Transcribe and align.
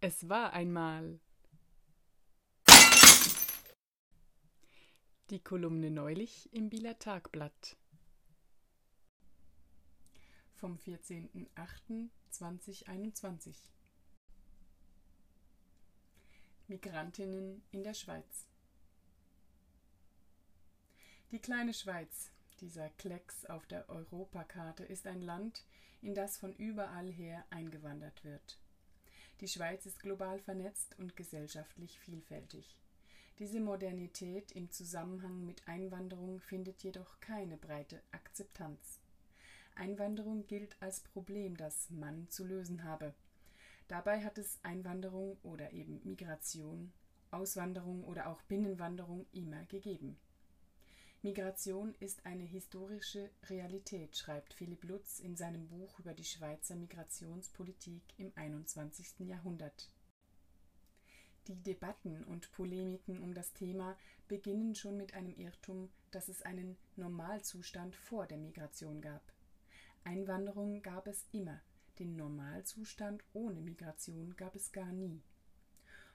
Es 0.00 0.28
war 0.28 0.52
einmal. 0.52 1.20
Die 5.30 5.40
Kolumne 5.40 5.90
neulich 5.90 6.52
im 6.52 6.68
Bieler 6.68 6.98
Tagblatt. 6.98 7.78
Vom 10.52 10.76
14.08.2021. 10.76 13.56
Migrantinnen 16.68 17.62
in 17.70 17.82
der 17.82 17.94
Schweiz. 17.94 18.50
Die 21.30 21.40
kleine 21.40 21.72
Schweiz, 21.72 22.30
dieser 22.60 22.90
Klecks 22.90 23.46
auf 23.46 23.66
der 23.66 23.88
Europakarte, 23.88 24.84
ist 24.84 25.06
ein 25.06 25.22
Land, 25.22 25.64
in 26.02 26.14
das 26.14 26.36
von 26.36 26.54
überall 26.54 27.10
her 27.10 27.46
eingewandert 27.48 28.22
wird. 28.24 28.58
Die 29.40 29.48
Schweiz 29.48 29.84
ist 29.84 30.00
global 30.00 30.38
vernetzt 30.38 30.98
und 30.98 31.14
gesellschaftlich 31.14 31.98
vielfältig. 32.00 32.80
Diese 33.38 33.60
Modernität 33.60 34.52
im 34.52 34.70
Zusammenhang 34.70 35.44
mit 35.44 35.68
Einwanderung 35.68 36.40
findet 36.40 36.82
jedoch 36.82 37.20
keine 37.20 37.58
breite 37.58 38.00
Akzeptanz. 38.12 38.98
Einwanderung 39.74 40.46
gilt 40.46 40.74
als 40.80 41.00
Problem, 41.00 41.54
das 41.58 41.90
man 41.90 42.30
zu 42.30 42.46
lösen 42.46 42.84
habe. 42.84 43.12
Dabei 43.88 44.24
hat 44.24 44.38
es 44.38 44.58
Einwanderung 44.62 45.36
oder 45.42 45.72
eben 45.72 46.00
Migration, 46.04 46.92
Auswanderung 47.30 48.04
oder 48.04 48.28
auch 48.28 48.40
Binnenwanderung 48.42 49.26
immer 49.32 49.64
gegeben. 49.66 50.16
Migration 51.26 51.92
ist 51.98 52.24
eine 52.24 52.44
historische 52.44 53.30
Realität, 53.50 54.16
schreibt 54.16 54.54
Philipp 54.54 54.84
Lutz 54.84 55.18
in 55.18 55.34
seinem 55.34 55.66
Buch 55.66 55.98
über 55.98 56.14
die 56.14 56.22
Schweizer 56.22 56.76
Migrationspolitik 56.76 58.00
im 58.16 58.30
21. 58.36 59.26
Jahrhundert. 59.26 59.90
Die 61.48 61.60
Debatten 61.64 62.22
und 62.22 62.52
Polemiken 62.52 63.18
um 63.18 63.34
das 63.34 63.52
Thema 63.54 63.98
beginnen 64.28 64.76
schon 64.76 64.96
mit 64.96 65.14
einem 65.14 65.34
Irrtum, 65.34 65.90
dass 66.12 66.28
es 66.28 66.42
einen 66.42 66.76
Normalzustand 66.94 67.96
vor 67.96 68.28
der 68.28 68.38
Migration 68.38 69.00
gab. 69.00 69.32
Einwanderung 70.04 70.80
gab 70.80 71.08
es 71.08 71.24
immer, 71.32 71.60
den 71.98 72.14
Normalzustand 72.14 73.24
ohne 73.32 73.60
Migration 73.60 74.36
gab 74.36 74.54
es 74.54 74.70
gar 74.70 74.92
nie. 74.92 75.20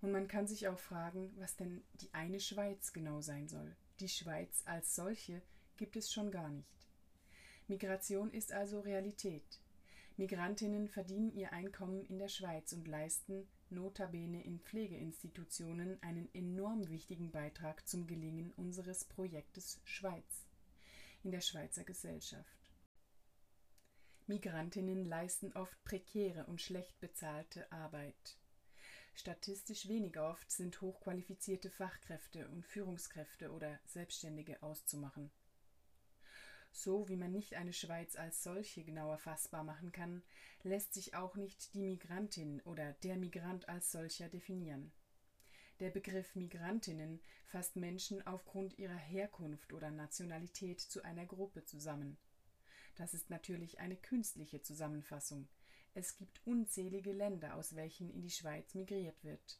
Und 0.00 0.10
man 0.10 0.26
kann 0.26 0.48
sich 0.48 0.66
auch 0.66 0.80
fragen, 0.80 1.32
was 1.36 1.54
denn 1.54 1.84
die 2.00 2.12
eine 2.12 2.40
Schweiz 2.40 2.92
genau 2.92 3.20
sein 3.20 3.46
soll. 3.46 3.76
Die 4.00 4.08
Schweiz 4.08 4.62
als 4.66 4.94
solche 4.94 5.40
gibt 5.76 5.96
es 5.96 6.12
schon 6.12 6.30
gar 6.30 6.50
nicht. 6.50 6.86
Migration 7.66 8.30
ist 8.30 8.52
also 8.52 8.80
Realität. 8.80 9.60
Migrantinnen 10.18 10.88
verdienen 10.88 11.32
ihr 11.32 11.52
Einkommen 11.52 12.04
in 12.04 12.18
der 12.18 12.28
Schweiz 12.28 12.72
und 12.72 12.86
leisten 12.86 13.48
notabene 13.70 14.44
in 14.44 14.60
Pflegeinstitutionen 14.60 16.02
einen 16.02 16.28
enorm 16.34 16.88
wichtigen 16.88 17.30
Beitrag 17.30 17.88
zum 17.88 18.06
Gelingen 18.06 18.52
unseres 18.52 19.04
Projektes 19.04 19.80
Schweiz 19.84 20.46
in 21.22 21.30
der 21.30 21.40
Schweizer 21.40 21.84
Gesellschaft. 21.84 22.70
Migrantinnen 24.26 25.04
leisten 25.04 25.52
oft 25.54 25.82
prekäre 25.84 26.44
und 26.46 26.60
schlecht 26.60 27.00
bezahlte 27.00 27.70
Arbeit. 27.72 28.36
Statistisch 29.16 29.88
weniger 29.88 30.28
oft 30.28 30.50
sind 30.50 30.78
hochqualifizierte 30.82 31.70
Fachkräfte 31.70 32.46
und 32.48 32.66
Führungskräfte 32.66 33.50
oder 33.50 33.80
Selbstständige 33.86 34.62
auszumachen. 34.62 35.30
So 36.70 37.08
wie 37.08 37.16
man 37.16 37.32
nicht 37.32 37.54
eine 37.54 37.72
Schweiz 37.72 38.16
als 38.16 38.42
solche 38.42 38.84
genau 38.84 39.10
erfassbar 39.10 39.64
machen 39.64 39.90
kann, 39.90 40.22
lässt 40.64 40.92
sich 40.92 41.14
auch 41.14 41.34
nicht 41.34 41.72
die 41.72 41.80
Migrantin 41.80 42.60
oder 42.66 42.92
der 42.92 43.16
Migrant 43.16 43.70
als 43.70 43.90
solcher 43.90 44.28
definieren. 44.28 44.92
Der 45.80 45.88
Begriff 45.88 46.36
Migrantinnen 46.36 47.22
fasst 47.46 47.76
Menschen 47.76 48.26
aufgrund 48.26 48.78
ihrer 48.78 48.98
Herkunft 48.98 49.72
oder 49.72 49.90
Nationalität 49.90 50.80
zu 50.80 51.02
einer 51.02 51.24
Gruppe 51.24 51.64
zusammen. 51.64 52.18
Das 52.96 53.14
ist 53.14 53.30
natürlich 53.30 53.78
eine 53.78 53.96
künstliche 53.96 54.60
Zusammenfassung, 54.60 55.48
es 55.96 56.18
gibt 56.18 56.46
unzählige 56.46 57.12
Länder, 57.12 57.54
aus 57.54 57.74
welchen 57.74 58.10
in 58.10 58.20
die 58.20 58.30
Schweiz 58.30 58.74
migriert 58.74 59.24
wird. 59.24 59.58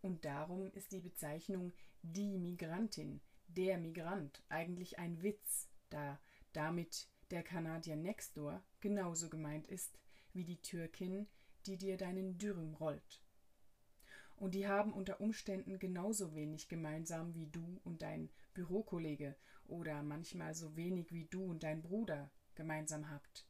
Und 0.00 0.24
darum 0.24 0.72
ist 0.72 0.92
die 0.92 1.00
Bezeichnung 1.00 1.74
die 2.00 2.38
Migrantin, 2.38 3.20
der 3.46 3.76
Migrant 3.76 4.42
eigentlich 4.48 4.98
ein 4.98 5.22
Witz, 5.22 5.68
da 5.90 6.18
damit 6.54 7.08
der 7.30 7.42
Kanadier 7.42 7.94
next 7.94 8.38
door 8.38 8.64
genauso 8.80 9.28
gemeint 9.28 9.66
ist 9.66 9.98
wie 10.32 10.44
die 10.44 10.62
Türkin, 10.62 11.28
die 11.66 11.76
dir 11.76 11.98
deinen 11.98 12.38
Dürüm 12.38 12.72
rollt. 12.72 13.22
Und 14.36 14.54
die 14.54 14.66
haben 14.66 14.94
unter 14.94 15.20
Umständen 15.20 15.78
genauso 15.78 16.34
wenig 16.34 16.68
gemeinsam 16.68 17.34
wie 17.34 17.48
du 17.48 17.82
und 17.84 18.00
dein 18.00 18.30
Bürokollege 18.54 19.36
oder 19.66 20.02
manchmal 20.02 20.54
so 20.54 20.74
wenig 20.74 21.12
wie 21.12 21.26
du 21.26 21.44
und 21.44 21.64
dein 21.64 21.82
Bruder 21.82 22.30
gemeinsam 22.54 23.10
habt. 23.10 23.49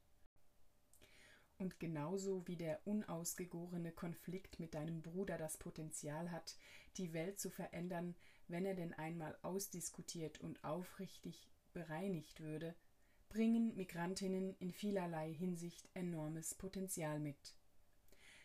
Und 1.60 1.78
genauso 1.78 2.48
wie 2.48 2.56
der 2.56 2.80
unausgegorene 2.86 3.92
Konflikt 3.92 4.58
mit 4.60 4.72
deinem 4.72 5.02
Bruder 5.02 5.36
das 5.36 5.58
Potenzial 5.58 6.30
hat, 6.30 6.56
die 6.96 7.12
Welt 7.12 7.38
zu 7.38 7.50
verändern, 7.50 8.14
wenn 8.48 8.64
er 8.64 8.74
denn 8.74 8.94
einmal 8.94 9.36
ausdiskutiert 9.42 10.40
und 10.40 10.64
aufrichtig 10.64 11.50
bereinigt 11.74 12.40
würde, 12.40 12.74
bringen 13.28 13.76
Migrantinnen 13.76 14.56
in 14.58 14.72
vielerlei 14.72 15.34
Hinsicht 15.34 15.86
enormes 15.92 16.54
Potenzial 16.54 17.20
mit. 17.20 17.54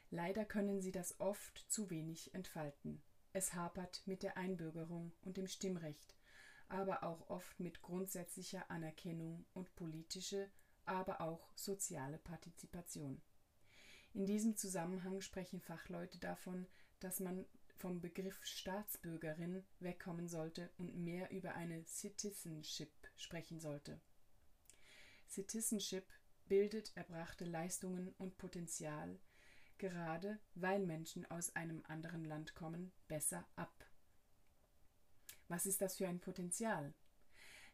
Leider 0.09 0.43
können 0.43 0.81
sie 0.81 0.91
das 0.91 1.17
oft 1.21 1.57
zu 1.71 1.89
wenig 1.89 2.33
entfalten. 2.33 3.01
Es 3.31 3.53
hapert 3.53 4.03
mit 4.05 4.23
der 4.23 4.35
Einbürgerung 4.35 5.13
und 5.21 5.37
dem 5.37 5.47
Stimmrecht, 5.47 6.17
aber 6.67 7.03
auch 7.03 7.29
oft 7.29 7.61
mit 7.61 7.81
grundsätzlicher 7.81 8.69
Anerkennung 8.69 9.45
und 9.53 9.73
politische 9.77 10.49
aber 10.87 11.21
auch 11.21 11.49
soziale 11.55 12.17
Partizipation. 12.17 13.21
In 14.13 14.25
diesem 14.25 14.55
Zusammenhang 14.55 15.21
sprechen 15.21 15.59
Fachleute 15.59 16.19
davon, 16.19 16.67
dass 16.99 17.19
man 17.19 17.45
vom 17.75 17.99
Begriff 17.99 18.43
Staatsbürgerin 18.45 19.63
wegkommen 19.79 20.27
sollte 20.27 20.71
und 20.77 20.95
mehr 20.95 21.31
über 21.31 21.55
eine 21.55 21.83
Citizenship 21.85 22.93
sprechen 23.15 23.59
sollte. 23.59 23.99
Citizenship 25.27 26.05
bildet 26.47 26.95
erbrachte 26.95 27.45
Leistungen 27.45 28.13
und 28.17 28.37
Potenzial, 28.37 29.19
gerade 29.77 30.39
weil 30.53 30.79
Menschen 30.79 31.29
aus 31.29 31.55
einem 31.55 31.83
anderen 31.87 32.23
Land 32.23 32.55
kommen, 32.55 32.91
besser 33.07 33.45
ab. 33.55 33.85
Was 35.47 35.65
ist 35.65 35.81
das 35.81 35.97
für 35.97 36.07
ein 36.07 36.19
Potenzial? 36.19 36.93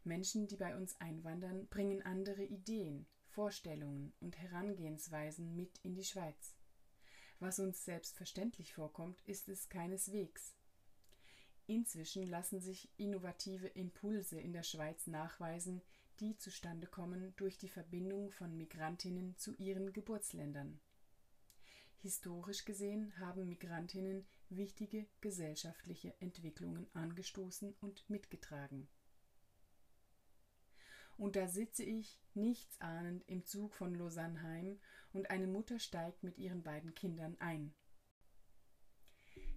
Menschen, 0.04 0.48
die 0.48 0.58
bei 0.58 0.76
uns 0.76 1.00
einwandern, 1.00 1.68
bringen 1.68 2.02
andere 2.02 2.44
Ideen, 2.44 3.06
Vorstellungen 3.28 4.14
und 4.20 4.38
Herangehensweisen 4.38 5.56
mit 5.56 5.80
in 5.84 5.96
die 5.96 6.04
Schweiz. 6.04 6.56
Was 7.40 7.60
uns 7.60 7.86
selbstverständlich 7.86 8.74
vorkommt, 8.74 9.22
ist 9.26 9.50
es 9.50 9.70
keineswegs. 9.70 10.56
Inzwischen 11.68 12.28
lassen 12.28 12.60
sich 12.60 12.90
innovative 12.98 13.68
Impulse 13.68 14.40
in 14.40 14.54
der 14.54 14.64
Schweiz 14.64 15.08
nachweisen, 15.08 15.82
die 16.20 16.38
zustande 16.38 16.86
kommen 16.86 17.34
durch 17.38 17.58
die 17.58 17.70
Verbindung 17.70 18.32
von 18.32 18.56
Migrantinnen 18.58 19.38
zu 19.38 19.56
ihren 19.56 19.94
Geburtsländern. 19.94 20.80
Historisch 22.02 22.66
gesehen 22.66 23.18
haben 23.20 23.48
Migrantinnen 23.48 24.26
wichtige 24.50 25.08
gesellschaftliche 25.22 26.14
Entwicklungen 26.20 26.88
angestoßen 26.94 27.74
und 27.80 28.10
mitgetragen. 28.10 28.88
Und 31.22 31.36
da 31.36 31.48
sitze 31.48 31.84
ich, 31.84 32.20
nichtsahnend, 32.34 33.24
im 33.28 33.46
Zug 33.46 33.76
von 33.76 33.94
Lausanne 33.94 34.80
und 35.14 35.30
eine 35.30 35.46
Mutter 35.46 35.78
steigt 35.78 36.24
mit 36.24 36.40
ihren 36.40 36.64
beiden 36.64 36.96
Kindern 36.96 37.38
ein. 37.40 37.76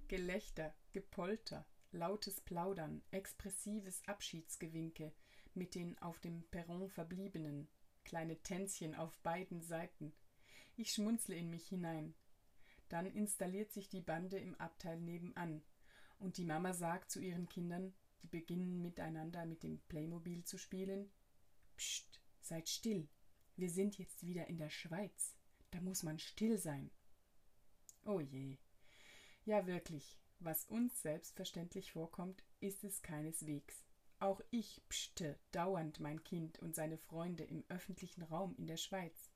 Gelächter, 0.07 0.75
Gepolter, 0.93 1.67
lautes 1.91 2.43
Plaudern, 2.43 3.03
expressives 3.13 4.07
Abschiedsgewinke 4.07 5.15
mit 5.55 5.75
den 5.75 5.97
auf 6.03 6.21
dem 6.21 6.43
Perron 6.51 6.91
Verbliebenen, 6.91 7.67
kleine 8.05 8.43
Tänzchen 8.43 8.95
auf 8.95 9.19
beiden 9.21 9.63
Seiten. 9.63 10.13
Ich 10.77 10.93
schmunzle 10.93 11.35
in 11.35 11.49
mich 11.49 11.67
hinein. 11.67 12.15
Dann 12.91 13.07
installiert 13.07 13.73
sich 13.73 13.89
die 13.89 14.03
Bande 14.03 14.37
im 14.37 14.55
Abteil 14.57 15.01
nebenan, 15.01 15.63
und 16.19 16.37
die 16.37 16.45
Mama 16.45 16.75
sagt 16.75 17.11
zu 17.11 17.21
ihren 17.21 17.49
Kindern, 17.49 17.95
die 18.23 18.29
beginnen 18.29 18.83
miteinander 18.83 19.47
mit 19.47 19.63
dem 19.63 19.81
Playmobil 19.89 20.45
zu 20.45 20.59
spielen, 20.59 21.11
Psst, 21.77 22.21
seid 22.41 22.69
still. 22.69 23.09
Wir 23.57 23.71
sind 23.71 23.99
jetzt 23.99 24.25
wieder 24.25 24.47
in 24.49 24.59
der 24.59 24.71
Schweiz. 24.71 25.37
Da 25.71 25.81
muss 25.81 26.03
man 26.03 26.19
still 26.19 26.59
sein. 26.59 26.91
Oh 28.05 28.21
je. 28.21 28.59
Ja, 29.45 29.67
wirklich. 29.67 30.19
Was 30.41 30.65
uns 30.67 31.01
selbstverständlich 31.01 31.93
vorkommt, 31.93 32.45
ist 32.61 32.85
es 32.85 33.03
keineswegs. 33.03 33.85
Auch 34.19 34.41
ich 34.51 34.83
pschte 34.89 35.39
dauernd 35.53 36.01
mein 36.01 36.23
Kind 36.23 36.59
und 36.61 36.75
seine 36.75 36.99
Freunde 36.99 37.45
im 37.45 37.65
öffentlichen 37.69 38.23
Raum 38.23 38.55
in 38.57 38.67
der 38.67 38.77
Schweiz. 38.77 39.31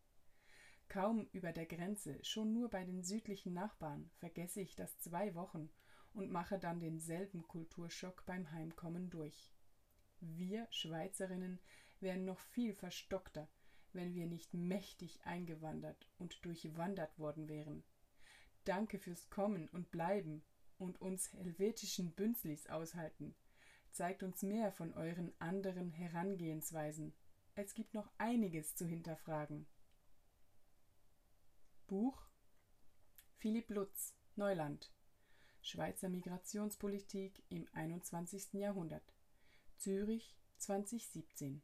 Kaum 0.88 1.28
über 1.32 1.52
der 1.52 1.66
Grenze, 1.66 2.22
schon 2.24 2.52
nur 2.52 2.70
bei 2.70 2.84
den 2.84 3.02
südlichen 3.02 3.52
Nachbarn, 3.52 4.10
vergesse 4.16 4.60
ich 4.60 4.74
das 4.74 4.98
zwei 4.98 5.34
Wochen 5.34 5.70
und 6.14 6.30
mache 6.30 6.58
dann 6.58 6.80
denselben 6.80 7.46
Kulturschock 7.46 8.24
beim 8.24 8.50
Heimkommen 8.50 9.10
durch. 9.10 9.52
Wir 10.20 10.66
Schweizerinnen 10.70 11.60
wären 12.00 12.24
noch 12.24 12.38
viel 12.38 12.74
verstockter, 12.74 13.48
wenn 13.92 14.14
wir 14.14 14.26
nicht 14.26 14.54
mächtig 14.54 15.20
eingewandert 15.24 16.08
und 16.18 16.44
durchwandert 16.44 17.18
worden 17.18 17.48
wären. 17.48 17.82
Danke 18.64 18.98
fürs 18.98 19.30
Kommen 19.30 19.68
und 19.68 19.90
Bleiben 19.90 20.42
und 20.78 21.00
uns 21.00 21.32
helvetischen 21.32 22.12
Bünzlis 22.12 22.66
aushalten. 22.68 23.34
Zeigt 23.92 24.22
uns 24.22 24.42
mehr 24.42 24.72
von 24.72 24.92
euren 24.94 25.32
anderen 25.38 25.90
Herangehensweisen. 25.90 27.14
Es 27.54 27.74
gibt 27.74 27.94
noch 27.94 28.10
einiges 28.18 28.76
zu 28.76 28.86
hinterfragen. 28.86 29.66
Buch 31.86 32.28
Philipp 33.38 33.70
Lutz 33.70 34.14
Neuland 34.36 34.92
Schweizer 35.62 36.08
Migrationspolitik 36.08 37.42
im 37.48 37.66
21. 37.72 38.52
Jahrhundert 38.52 39.14
Zürich 39.76 40.36
2017 40.58 41.62